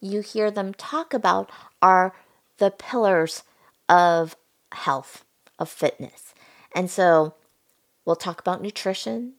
you 0.00 0.22
hear 0.22 0.50
them 0.50 0.74
talk 0.74 1.14
about 1.14 1.50
are 1.80 2.12
the 2.58 2.72
pillars 2.72 3.44
of 3.88 4.34
health, 4.72 5.24
of 5.56 5.68
fitness. 5.68 6.34
And 6.74 6.90
so 6.90 7.34
we'll 8.04 8.16
talk 8.16 8.40
about 8.40 8.60
nutrition, 8.60 9.34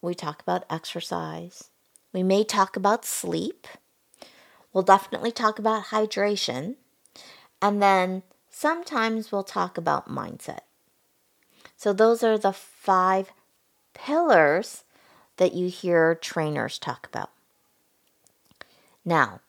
we 0.00 0.14
talk 0.14 0.40
about 0.40 0.64
exercise, 0.70 1.68
we 2.14 2.22
may 2.22 2.42
talk 2.42 2.74
about 2.74 3.04
sleep, 3.04 3.66
we'll 4.72 4.82
definitely 4.82 5.30
talk 5.30 5.58
about 5.58 5.86
hydration, 5.86 6.76
and 7.60 7.82
then 7.82 8.22
sometimes 8.48 9.30
we'll 9.30 9.44
talk 9.44 9.76
about 9.76 10.08
mindset. 10.08 10.60
So, 11.76 11.92
those 11.92 12.24
are 12.24 12.38
the 12.38 12.52
five 12.52 13.30
pillars 13.94 14.84
that 15.38 15.54
you 15.54 15.68
hear 15.68 16.14
trainers 16.14 16.78
talk 16.78 17.06
about. 17.06 17.30
Now, 19.04 19.40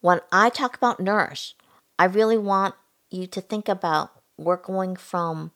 when 0.00 0.20
I 0.30 0.50
talk 0.50 0.76
about 0.76 1.00
nourish, 1.00 1.54
I 1.98 2.04
really 2.04 2.38
want 2.38 2.74
you 3.10 3.26
to 3.26 3.40
think 3.40 3.68
about 3.68 4.12
we're 4.36 4.56
going 4.56 4.96
from 4.96 5.50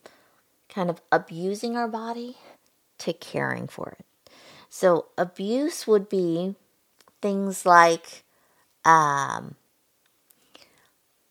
kind 0.69 0.91
of 0.91 1.01
abusing 1.13 1.77
our 1.77 1.89
body 1.89 2.37
to 2.99 3.13
caring 3.13 3.69
for 3.69 3.97
it. 3.99 4.31
So, 4.69 5.07
abuse 5.17 5.87
would 5.87 6.09
be 6.09 6.55
things 7.23 7.65
like 7.65 8.25
um, 8.85 9.57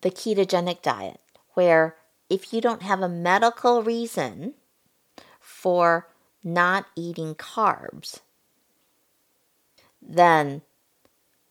the 0.00 0.10
ketogenic 0.10 0.82
diet, 0.82 1.20
where 1.54 1.96
if 2.28 2.52
you 2.52 2.60
don't 2.60 2.82
have 2.82 3.00
a 3.00 3.08
medical 3.08 3.82
reason 3.82 4.54
for 5.40 6.08
not 6.54 6.86
eating 6.96 7.34
carbs, 7.34 8.20
then 10.02 10.62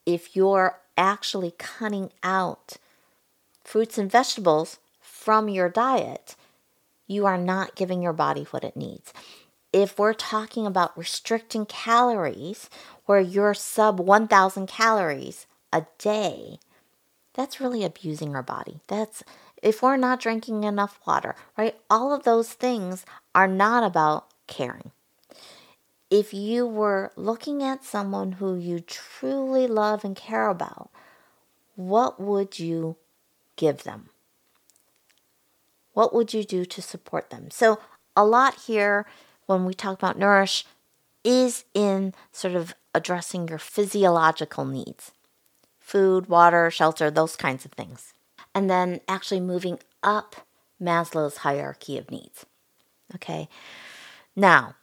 if 0.05 0.35
you're 0.35 0.79
actually 0.97 1.53
cutting 1.57 2.11
out 2.23 2.77
fruits 3.63 3.97
and 3.97 4.11
vegetables 4.11 4.79
from 4.99 5.49
your 5.49 5.69
diet, 5.69 6.35
you 7.07 7.25
are 7.25 7.37
not 7.37 7.75
giving 7.75 8.01
your 8.01 8.13
body 8.13 8.43
what 8.51 8.63
it 8.63 8.75
needs. 8.75 9.13
If 9.73 9.99
we're 9.99 10.13
talking 10.13 10.65
about 10.65 10.97
restricting 10.97 11.65
calories, 11.65 12.69
where 13.05 13.19
you're 13.19 13.53
sub 13.53 13.99
1,000 13.99 14.67
calories 14.67 15.45
a 15.73 15.85
day, 15.97 16.59
that's 17.33 17.59
really 17.59 17.83
abusing 17.83 18.35
our 18.35 18.43
body. 18.43 18.79
That's 18.87 19.23
if 19.61 19.81
we're 19.81 19.97
not 19.97 20.19
drinking 20.19 20.63
enough 20.63 20.99
water, 21.05 21.35
right? 21.57 21.75
All 21.89 22.13
of 22.13 22.23
those 22.23 22.53
things 22.53 23.05
are 23.35 23.47
not 23.47 23.83
about 23.83 24.27
caring. 24.47 24.91
If 26.09 26.33
you 26.33 26.65
were 26.65 27.11
looking 27.15 27.61
at 27.61 27.83
someone 27.83 28.33
who 28.33 28.55
you 28.55 28.79
truly 28.79 29.67
love 29.67 30.05
and 30.05 30.15
care 30.15 30.49
about, 30.49 30.89
what 31.75 32.19
would 32.19 32.59
you 32.59 32.95
give 33.55 33.83
them? 33.83 34.09
What 35.93 36.13
would 36.13 36.33
you 36.33 36.43
do 36.43 36.63
to 36.63 36.81
support 36.81 37.29
them? 37.29 37.51
So, 37.51 37.79
a 38.15 38.25
lot 38.25 38.61
here 38.65 39.05
when 39.45 39.65
we 39.65 39.73
talk 39.73 39.97
about 39.97 40.17
nourish 40.17 40.65
is 41.23 41.65
in 41.73 42.13
sort 42.31 42.55
of 42.55 42.73
addressing 42.93 43.47
your 43.47 43.59
physiological 43.59 44.65
needs 44.65 45.11
food, 45.79 46.27
water, 46.27 46.69
shelter, 46.69 47.09
those 47.09 47.37
kinds 47.37 47.63
of 47.63 47.71
things. 47.71 48.13
And 48.53 48.69
then 48.69 48.99
actually 49.07 49.39
moving 49.39 49.79
up 50.03 50.35
Maslow's 50.81 51.37
hierarchy 51.37 51.97
of 51.97 52.11
needs. 52.11 52.45
Okay. 53.15 53.47
Now, 54.37 54.75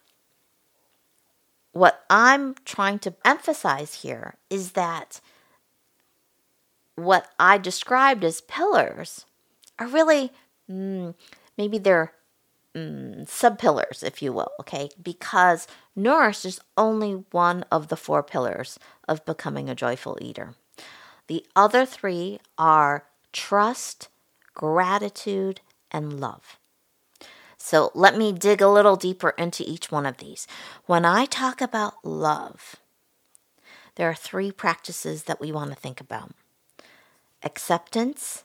what 1.71 2.03
I'm 2.09 2.55
trying 2.65 2.99
to 2.99 3.15
emphasize 3.23 4.01
here 4.01 4.35
is 4.49 4.73
that 4.73 5.21
what 6.95 7.29
I 7.39 7.57
described 7.57 8.25
as 8.25 8.41
pillars 8.41 9.25
are 9.79 9.87
really 9.87 10.33
mm, 10.69 11.15
maybe 11.57 11.77
they're 11.77 12.11
mm, 12.75 13.27
sub 13.29 13.57
pillars, 13.57 14.03
if 14.03 14.21
you 14.21 14.33
will, 14.33 14.51
okay? 14.59 14.89
Because 15.01 15.67
nourish 15.95 16.43
is 16.43 16.59
only 16.77 17.23
one 17.31 17.63
of 17.71 17.87
the 17.87 17.97
four 17.97 18.23
pillars 18.23 18.77
of 19.07 19.25
becoming 19.25 19.69
a 19.69 19.75
joyful 19.75 20.17
eater. 20.19 20.55
The 21.27 21.45
other 21.55 21.85
three 21.85 22.39
are 22.57 23.05
trust, 23.31 24.09
gratitude, 24.53 25.61
and 25.91 26.19
love. 26.19 26.57
So 27.65 27.89
let 27.95 28.15
me 28.15 28.31
dig 28.31 28.61
a 28.61 28.69
little 28.69 28.95
deeper 28.95 29.31
into 29.39 29.63
each 29.67 29.91
one 29.91 30.05
of 30.05 30.17
these. 30.17 30.45
When 30.85 31.03
I 31.03 31.25
talk 31.25 31.61
about 31.61 32.05
love, 32.05 32.75
there 33.95 34.07
are 34.07 34.13
three 34.13 34.51
practices 34.51 35.23
that 35.23 35.41
we 35.41 35.51
want 35.51 35.71
to 35.71 35.75
think 35.75 35.99
about 35.99 36.35
acceptance, 37.41 38.43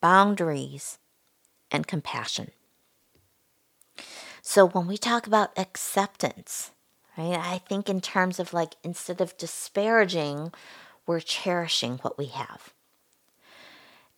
boundaries, 0.00 0.96
and 1.70 1.86
compassion. 1.86 2.52
So 4.40 4.66
when 4.66 4.86
we 4.86 4.96
talk 4.96 5.26
about 5.26 5.52
acceptance, 5.58 6.70
right, 7.18 7.38
I 7.38 7.58
think 7.68 7.90
in 7.90 8.00
terms 8.00 8.40
of 8.40 8.54
like 8.54 8.76
instead 8.82 9.20
of 9.20 9.36
disparaging, 9.36 10.54
we're 11.06 11.20
cherishing 11.20 11.98
what 11.98 12.16
we 12.16 12.28
have. 12.28 12.72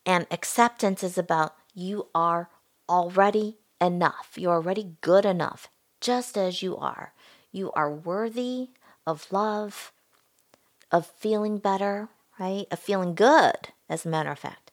And 0.06 0.28
acceptance 0.30 1.02
is 1.02 1.18
about 1.18 1.56
you 1.74 2.06
are 2.14 2.48
already 2.88 3.56
enough. 3.80 4.32
You're 4.37 4.54
already 4.54 4.97
good 5.00 5.25
enough, 5.25 5.68
just 6.00 6.37
as 6.37 6.62
you 6.62 6.76
are. 6.76 7.12
You 7.52 7.73
are 7.73 7.92
worthy 7.92 8.70
of 9.06 9.32
love, 9.32 9.92
of 10.90 11.06
feeling 11.06 11.58
better, 11.58 12.08
right? 12.38 12.66
Of 12.70 12.78
feeling 12.78 13.14
good, 13.14 13.68
as 13.88 14.04
a 14.04 14.08
matter 14.08 14.30
of 14.30 14.38
fact. 14.38 14.70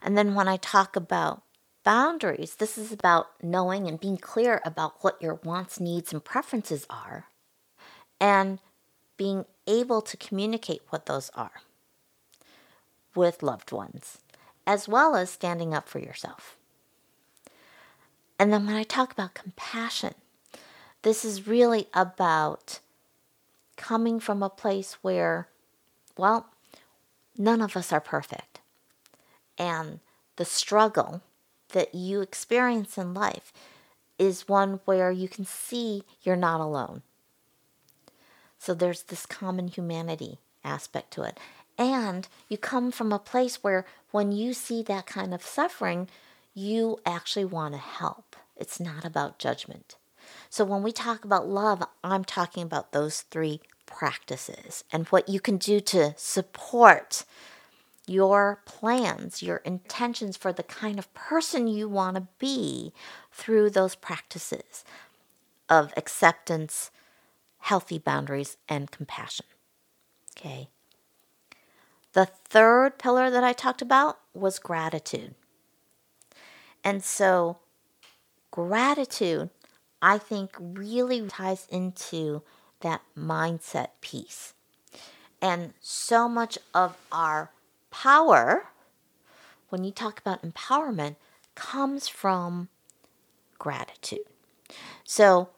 And 0.00 0.18
then 0.18 0.34
when 0.34 0.48
I 0.48 0.56
talk 0.56 0.96
about 0.96 1.42
boundaries, 1.84 2.56
this 2.56 2.76
is 2.76 2.92
about 2.92 3.28
knowing 3.42 3.86
and 3.86 4.00
being 4.00 4.16
clear 4.16 4.60
about 4.64 5.02
what 5.02 5.20
your 5.20 5.34
wants, 5.44 5.80
needs, 5.80 6.12
and 6.12 6.24
preferences 6.24 6.86
are, 6.90 7.26
and 8.20 8.58
being 9.16 9.44
able 9.66 10.00
to 10.02 10.16
communicate 10.16 10.82
what 10.88 11.06
those 11.06 11.30
are 11.34 11.62
with 13.14 13.42
loved 13.42 13.72
ones, 13.72 14.18
as 14.66 14.88
well 14.88 15.14
as 15.14 15.30
standing 15.30 15.74
up 15.74 15.88
for 15.88 15.98
yourself. 15.98 16.56
And 18.38 18.52
then 18.52 18.66
when 18.66 18.76
I 18.76 18.82
talk 18.82 19.12
about 19.12 19.34
compassion, 19.34 20.14
this 21.02 21.24
is 21.24 21.46
really 21.46 21.88
about 21.94 22.80
coming 23.76 24.20
from 24.20 24.42
a 24.42 24.50
place 24.50 24.98
where, 25.02 25.48
well, 26.16 26.46
none 27.36 27.60
of 27.60 27.76
us 27.76 27.92
are 27.92 28.00
perfect. 28.00 28.60
And 29.58 30.00
the 30.36 30.44
struggle 30.44 31.22
that 31.70 31.94
you 31.94 32.20
experience 32.20 32.96
in 32.98 33.14
life 33.14 33.52
is 34.18 34.48
one 34.48 34.80
where 34.84 35.10
you 35.10 35.28
can 35.28 35.44
see 35.44 36.04
you're 36.22 36.36
not 36.36 36.60
alone. 36.60 37.02
So 38.58 38.74
there's 38.74 39.02
this 39.04 39.26
common 39.26 39.68
humanity 39.68 40.38
aspect 40.62 41.12
to 41.14 41.22
it. 41.22 41.38
And 41.76 42.28
you 42.48 42.58
come 42.58 42.92
from 42.92 43.12
a 43.12 43.18
place 43.18 43.64
where 43.64 43.84
when 44.12 44.30
you 44.30 44.54
see 44.54 44.82
that 44.84 45.06
kind 45.06 45.34
of 45.34 45.42
suffering, 45.42 46.08
you 46.54 46.98
actually 47.06 47.44
want 47.44 47.74
to 47.74 47.80
help. 47.80 48.36
It's 48.56 48.78
not 48.78 49.04
about 49.04 49.38
judgment. 49.38 49.96
So 50.50 50.64
when 50.64 50.82
we 50.82 50.92
talk 50.92 51.24
about 51.24 51.48
love, 51.48 51.82
I'm 52.04 52.24
talking 52.24 52.62
about 52.62 52.92
those 52.92 53.22
three 53.22 53.60
practices 53.86 54.84
and 54.92 55.06
what 55.08 55.28
you 55.28 55.40
can 55.40 55.56
do 55.56 55.80
to 55.80 56.14
support 56.16 57.24
your 58.06 58.60
plans, 58.64 59.42
your 59.42 59.58
intentions 59.58 60.36
for 60.36 60.52
the 60.52 60.62
kind 60.62 60.98
of 60.98 61.12
person 61.14 61.66
you 61.66 61.88
want 61.88 62.16
to 62.16 62.26
be 62.38 62.92
through 63.30 63.70
those 63.70 63.94
practices 63.94 64.84
of 65.68 65.92
acceptance, 65.96 66.90
healthy 67.58 67.98
boundaries, 67.98 68.56
and 68.68 68.90
compassion. 68.90 69.46
Okay. 70.36 70.68
The 72.12 72.26
third 72.26 72.98
pillar 72.98 73.30
that 73.30 73.44
I 73.44 73.52
talked 73.52 73.80
about 73.80 74.18
was 74.34 74.58
gratitude. 74.58 75.34
And 76.84 77.02
so, 77.02 77.58
gratitude, 78.50 79.50
I 80.00 80.18
think, 80.18 80.56
really 80.58 81.26
ties 81.28 81.66
into 81.70 82.42
that 82.80 83.02
mindset 83.16 83.88
piece. 84.00 84.54
And 85.40 85.74
so 85.80 86.28
much 86.28 86.58
of 86.74 86.96
our 87.10 87.50
power, 87.90 88.66
when 89.68 89.84
you 89.84 89.90
talk 89.90 90.20
about 90.20 90.42
empowerment, 90.42 91.16
comes 91.54 92.08
from 92.08 92.68
gratitude. 93.58 94.26
So, 95.04 95.50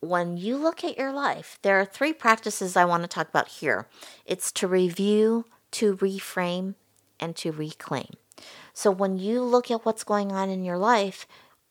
when 0.00 0.36
you 0.36 0.56
look 0.56 0.84
at 0.84 0.98
your 0.98 1.12
life, 1.12 1.58
there 1.62 1.80
are 1.80 1.84
three 1.84 2.12
practices 2.12 2.76
I 2.76 2.84
want 2.84 3.02
to 3.02 3.08
talk 3.08 3.28
about 3.28 3.48
here 3.48 3.86
it's 4.24 4.52
to 4.52 4.68
review, 4.68 5.46
to 5.72 5.96
reframe, 5.96 6.74
and 7.18 7.34
to 7.36 7.50
reclaim. 7.50 8.14
So 8.76 8.90
when 8.90 9.16
you 9.16 9.42
look 9.42 9.70
at 9.70 9.86
what's 9.86 10.04
going 10.04 10.32
on 10.32 10.50
in 10.50 10.62
your 10.62 10.76
life, 10.76 11.26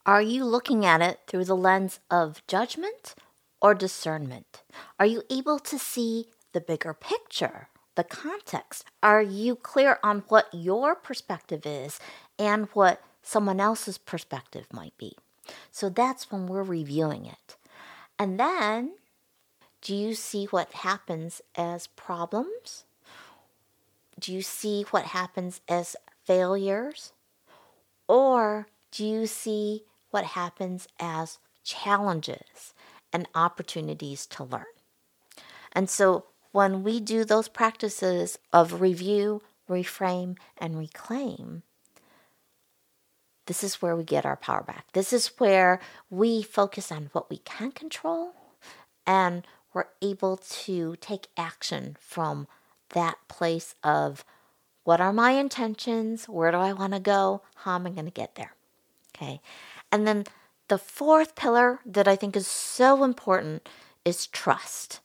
are 0.07 0.23
you 0.23 0.43
looking 0.43 0.83
at 0.87 1.03
it 1.03 1.19
through 1.27 1.45
the 1.45 1.55
lens 1.55 1.99
of 2.09 2.41
judgment 2.47 3.13
or 3.61 3.75
discernment? 3.75 4.63
Are 4.99 5.05
you 5.05 5.21
able 5.29 5.59
to 5.59 5.77
see 5.77 6.29
the 6.51 6.61
bigger 6.61 6.95
picture, 6.95 7.67
the 7.93 8.03
context? 8.03 8.85
Are 9.03 9.21
you 9.21 9.55
clear 9.55 9.99
on 10.01 10.23
what 10.29 10.47
your 10.51 10.95
perspective 10.95 11.61
is 11.63 11.99
and 12.39 12.69
what 12.73 13.03
someone 13.21 13.59
else's 13.59 13.99
perspective 13.99 14.65
might 14.73 14.97
be? 14.97 15.15
So 15.71 15.89
that's 15.89 16.31
when 16.31 16.47
we're 16.47 16.63
reviewing 16.63 17.27
it. 17.27 17.55
And 18.17 18.39
then, 18.39 18.93
do 19.83 19.95
you 19.95 20.15
see 20.15 20.45
what 20.45 20.73
happens 20.73 21.43
as 21.55 21.85
problems? 21.85 22.85
Do 24.19 24.33
you 24.33 24.41
see 24.41 24.85
what 24.89 25.05
happens 25.05 25.61
as 25.69 25.95
failures? 26.25 27.13
Or 28.07 28.67
do 28.91 29.05
you 29.05 29.27
see 29.27 29.83
what 30.11 30.23
happens 30.25 30.87
as 30.99 31.39
challenges 31.63 32.73
and 33.11 33.27
opportunities 33.33 34.25
to 34.27 34.43
learn? 34.43 34.65
And 35.71 35.89
so 35.89 36.25
when 36.51 36.83
we 36.83 36.99
do 36.99 37.25
those 37.25 37.47
practices 37.47 38.39
of 38.53 38.81
review, 38.81 39.41
reframe, 39.69 40.37
and 40.57 40.77
reclaim, 40.77 41.63
this 43.47 43.63
is 43.63 43.81
where 43.81 43.95
we 43.95 44.03
get 44.03 44.25
our 44.25 44.37
power 44.37 44.63
back. 44.63 44.85
This 44.93 45.13
is 45.13 45.27
where 45.37 45.79
we 46.09 46.41
focus 46.41 46.91
on 46.91 47.09
what 47.11 47.29
we 47.29 47.37
can 47.39 47.71
control 47.71 48.33
and 49.05 49.45
we're 49.73 49.85
able 50.01 50.37
to 50.37 50.95
take 51.01 51.27
action 51.37 51.97
from 51.99 52.47
that 52.89 53.17
place 53.27 53.75
of 53.83 54.23
what 54.85 55.01
are 55.01 55.11
my 55.11 55.31
intentions? 55.31 56.29
Where 56.29 56.51
do 56.51 56.57
I 56.57 56.71
want 56.71 56.93
to 56.93 56.99
go? 56.99 57.41
How 57.55 57.75
am 57.75 57.87
I 57.87 57.89
going 57.89 58.05
to 58.05 58.11
get 58.11 58.35
there? 58.35 58.53
Okay. 59.15 59.41
And 59.91 60.07
then 60.07 60.25
the 60.67 60.77
fourth 60.77 61.35
pillar 61.35 61.79
that 61.85 62.07
I 62.07 62.15
think 62.15 62.35
is 62.35 62.47
so 62.47 63.03
important 63.03 63.67
is 64.05 64.27
trust. 64.27 65.01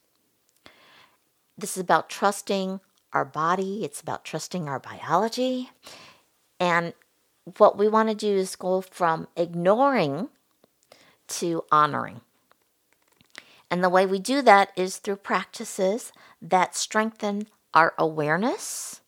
This 1.56 1.76
is 1.76 1.82
about 1.82 2.08
trusting 2.08 2.80
our 3.12 3.24
body, 3.24 3.82
it's 3.82 4.00
about 4.00 4.24
trusting 4.24 4.68
our 4.68 4.78
biology. 4.78 5.70
And 6.60 6.92
what 7.56 7.76
we 7.76 7.88
want 7.88 8.08
to 8.10 8.14
do 8.14 8.28
is 8.28 8.54
go 8.56 8.82
from 8.82 9.28
ignoring 9.34 10.28
to 11.28 11.64
honoring. 11.72 12.20
And 13.70 13.82
the 13.82 13.88
way 13.88 14.04
we 14.04 14.18
do 14.18 14.42
that 14.42 14.72
is 14.76 14.98
through 14.98 15.16
practices 15.16 16.12
that 16.42 16.76
strengthen 16.76 17.46
our 17.72 17.94
awareness. 17.98 18.99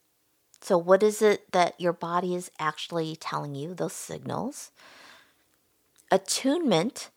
So, 0.62 0.78
what 0.78 1.02
is 1.02 1.20
it 1.20 1.50
that 1.50 1.78
your 1.80 1.92
body 1.92 2.36
is 2.36 2.52
actually 2.56 3.16
telling 3.16 3.56
you, 3.56 3.74
those 3.74 3.92
signals? 3.92 4.70
Attunement. 6.08 7.10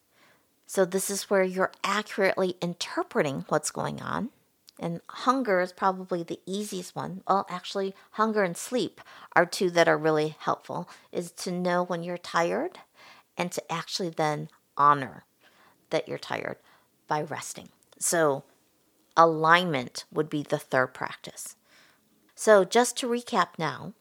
So, 0.65 0.84
this 0.84 1.12
is 1.12 1.29
where 1.29 1.43
you're 1.43 1.71
accurately 1.84 2.58
interpreting 2.60 3.45
what's 3.47 3.69
going 3.69 4.01
on. 4.01 4.31
And 4.79 4.99
hunger 5.08 5.62
is 5.62 5.71
probably 5.71 6.23
the 6.23 6.39
easiest 6.47 6.95
one. 6.95 7.21
Well, 7.27 7.45
actually, 7.47 7.93
hunger 8.13 8.41
and 8.41 8.58
sleep 8.58 8.99
are 9.36 9.45
two 9.45 9.69
that 9.69 9.88
are 9.88 9.97
really 9.97 10.36
helpful, 10.39 10.89
is 11.12 11.29
to 11.34 11.51
know 11.51 11.84
when 11.84 12.01
you're 12.01 12.17
tired 12.17 12.79
and 13.38 13.51
to 13.51 13.71
actually 13.71 14.10
then 14.10 14.49
honor 14.75 15.23
that 15.91 16.08
you're 16.08 16.17
tired 16.17 16.58
by 17.08 17.21
resting. 17.21 17.69
So, 17.99 18.43
alignment 19.15 20.05
would 20.12 20.31
be 20.31 20.41
the 20.41 20.58
third 20.58 20.95
practice. 20.95 21.55
So, 22.36 22.65
just 22.65 22.98
to 22.98 23.08
recap 23.08 23.58
now, 23.58 23.93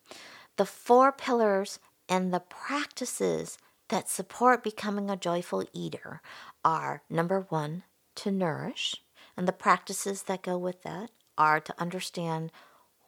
the 0.56 0.66
four 0.66 1.12
pillars 1.12 1.78
and 2.08 2.32
the 2.32 2.40
practices 2.40 3.58
that 3.88 4.08
support 4.08 4.64
becoming 4.64 5.08
a 5.08 5.16
joyful 5.16 5.64
eater 5.72 6.20
are 6.64 7.02
number 7.08 7.46
one, 7.48 7.84
to 8.16 8.30
nourish, 8.30 8.96
and 9.36 9.46
the 9.46 9.52
practices 9.52 10.24
that 10.24 10.42
go 10.42 10.58
with 10.58 10.82
that 10.82 11.10
are 11.38 11.60
to 11.60 11.80
understand 11.80 12.50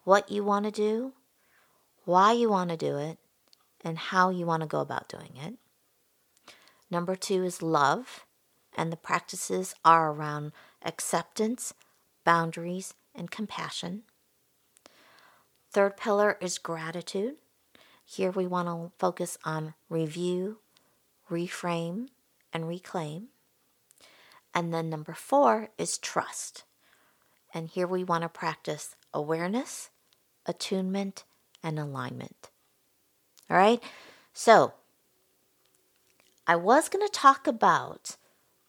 what 0.05 0.31
you 0.31 0.45
want 0.45 0.65
to 0.65 0.71
do, 0.71 1.13
why 2.05 2.33
you 2.33 2.49
want 2.49 2.71
to 2.71 2.77
do 2.77 2.97
it, 2.97 3.19
and 3.85 3.99
how 3.99 4.31
you 4.31 4.47
want 4.47 4.63
to 4.63 4.69
go 4.69 4.81
about 4.81 5.09
doing 5.09 5.33
it. 5.37 5.55
Number 6.91 7.17
two 7.17 7.43
is 7.43 7.63
love, 7.63 8.25
and 8.77 8.93
the 8.93 8.97
practices 8.97 9.75
are 9.85 10.13
around 10.13 10.53
acceptance, 10.85 11.75
boundaries, 12.25 12.95
and 13.15 13.31
compassion. 13.31 14.03
Third 15.77 15.99
pillar 15.99 16.39
is 16.41 16.57
gratitude. 16.57 17.35
Here 18.03 18.31
we 18.31 18.47
want 18.47 18.67
to 18.67 18.93
focus 18.99 19.37
on 19.45 19.75
review, 19.91 20.61
reframe, 21.31 22.07
and 22.51 22.67
reclaim. 22.67 23.29
And 24.55 24.73
then 24.73 24.89
number 24.89 25.13
four 25.13 25.69
is 25.77 25.99
trust. 25.99 26.65
And 27.53 27.69
here 27.69 27.87
we 27.87 28.05
want 28.05 28.23
to 28.23 28.31
practice 28.31 28.97
awareness, 29.13 29.91
attunement, 30.47 31.25
and 31.63 31.79
alignment. 31.79 32.49
All 33.51 33.59
right? 33.59 33.83
So, 34.33 34.73
I 36.47 36.57
was 36.57 36.89
going 36.89 37.07
to 37.07 37.13
talk 37.13 37.47
about 37.47 38.17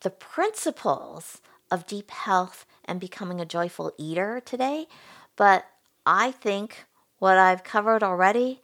the 0.01 0.09
principles 0.09 1.39
of 1.71 1.87
deep 1.87 2.11
health 2.11 2.65
and 2.83 2.99
becoming 2.99 3.39
a 3.39 3.45
joyful 3.45 3.93
eater 3.97 4.41
today, 4.43 4.87
but 5.37 5.67
I 6.05 6.31
think 6.31 6.85
what 7.19 7.37
I've 7.37 7.63
covered 7.63 8.03
already 8.03 8.61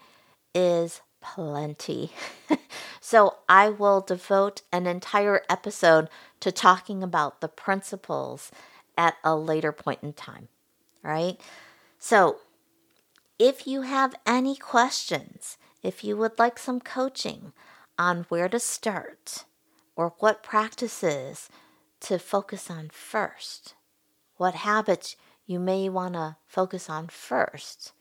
is 0.53 1.01
plenty. 1.21 2.11
so 3.01 3.35
I 3.47 3.69
will 3.69 4.01
devote 4.01 4.61
an 4.71 4.85
entire 4.85 5.41
episode 5.49 6.09
to 6.41 6.51
talking 6.51 7.01
about 7.01 7.41
the 7.41 7.47
principles 7.47 8.51
at 8.97 9.15
a 9.23 9.35
later 9.35 9.71
point 9.71 9.99
in 10.03 10.13
time. 10.13 10.49
Right? 11.01 11.39
So 11.99 12.37
if 13.39 13.65
you 13.65 13.81
have 13.81 14.15
any 14.25 14.55
questions, 14.55 15.57
if 15.81 16.03
you 16.03 16.15
would 16.17 16.37
like 16.37 16.59
some 16.59 16.79
coaching 16.79 17.53
on 17.97 18.25
where 18.29 18.49
to 18.49 18.59
start 18.59 19.45
or 19.95 20.13
what 20.19 20.43
practices 20.43 21.49
to 22.01 22.19
focus 22.19 22.69
on 22.69 22.89
first, 22.89 23.75
what 24.37 24.55
habits 24.55 25.15
you 25.45 25.59
may 25.59 25.89
want 25.89 26.13
to 26.13 26.37
focus 26.45 26.89
on 26.89 27.07
first, 27.07 27.91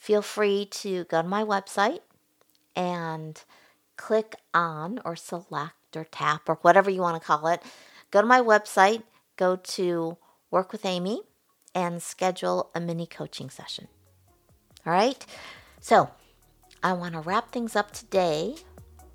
feel 0.00 0.22
free 0.22 0.64
to 0.64 1.04
go 1.04 1.20
to 1.20 1.28
my 1.28 1.44
website 1.44 2.00
and 2.74 3.44
click 3.96 4.34
on 4.54 4.98
or 5.04 5.14
select 5.14 5.94
or 5.94 6.04
tap 6.04 6.48
or 6.48 6.54
whatever 6.62 6.90
you 6.90 7.02
want 7.02 7.20
to 7.20 7.26
call 7.26 7.46
it. 7.48 7.62
Go 8.10 8.22
to 8.22 8.26
my 8.26 8.40
website, 8.40 9.02
go 9.36 9.56
to 9.56 10.16
Work 10.50 10.72
with 10.72 10.84
Amy, 10.84 11.20
and 11.74 12.02
schedule 12.02 12.70
a 12.74 12.80
mini 12.80 13.06
coaching 13.06 13.50
session. 13.50 13.86
All 14.84 14.92
right? 14.92 15.24
So, 15.80 16.10
I 16.82 16.94
want 16.94 17.12
to 17.12 17.20
wrap 17.20 17.52
things 17.52 17.76
up 17.76 17.92
today 17.92 18.56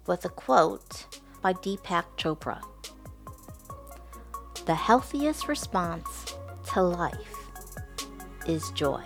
with 0.06 0.24
a 0.24 0.30
quote 0.30 1.20
by 1.42 1.54
Deepak 1.54 2.06
Chopra. 2.16 2.62
The 4.66 4.76
healthiest 4.76 5.48
response 5.48 6.36
to 6.74 6.84
life 6.84 7.50
is 8.48 8.70
joy. 8.72 9.04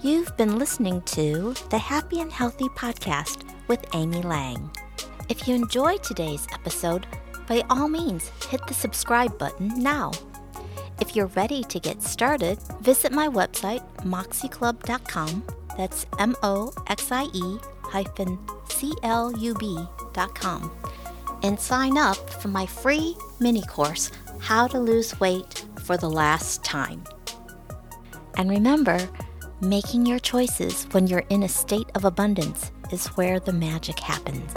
You've 0.00 0.36
been 0.36 0.60
listening 0.60 1.02
to 1.06 1.54
the 1.70 1.78
Happy 1.78 2.20
and 2.20 2.30
Healthy 2.30 2.68
Podcast 2.68 3.42
with 3.66 3.84
Amy 3.94 4.22
Lang. 4.22 4.70
If 5.28 5.48
you 5.48 5.56
enjoyed 5.56 6.04
today's 6.04 6.46
episode, 6.52 7.04
by 7.48 7.64
all 7.68 7.88
means, 7.88 8.30
hit 8.48 8.64
the 8.68 8.74
subscribe 8.74 9.36
button 9.38 9.82
now. 9.82 10.12
If 11.00 11.16
you're 11.16 11.26
ready 11.34 11.64
to 11.64 11.80
get 11.80 12.00
started, 12.00 12.60
visit 12.80 13.10
my 13.10 13.26
website, 13.26 13.82
moxieclub.com. 14.04 15.42
That's 15.76 16.06
M 16.20 16.36
O 16.44 16.72
X 16.86 17.10
I 17.10 17.24
E 17.34 17.58
hyphen 17.82 18.38
C 18.68 18.94
L 19.02 19.36
U 19.36 19.52
B.com. 19.54 20.70
And 21.42 21.58
sign 21.58 21.98
up 21.98 22.30
for 22.40 22.46
my 22.46 22.66
free 22.66 23.16
mini 23.40 23.62
course, 23.62 24.12
How 24.38 24.68
to 24.68 24.78
Lose 24.78 25.18
Weight 25.18 25.64
for 25.82 25.96
the 25.96 26.08
Last 26.08 26.62
Time. 26.62 27.02
And 28.36 28.48
remember, 28.48 29.08
Making 29.60 30.06
your 30.06 30.20
choices 30.20 30.84
when 30.92 31.08
you're 31.08 31.24
in 31.30 31.42
a 31.42 31.48
state 31.48 31.90
of 31.96 32.04
abundance 32.04 32.70
is 32.92 33.08
where 33.16 33.40
the 33.40 33.52
magic 33.52 33.98
happens. 33.98 34.54